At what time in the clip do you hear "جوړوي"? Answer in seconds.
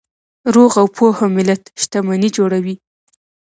2.37-2.75